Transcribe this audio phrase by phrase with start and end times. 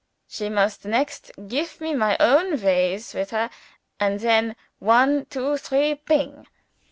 [0.27, 3.51] She must next gif me my own ways with her
[3.99, 6.47] and then one, two, three ping!